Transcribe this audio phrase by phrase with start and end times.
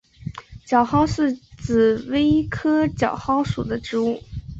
[0.65, 4.19] 角蒿是紫葳科角蒿属的植物。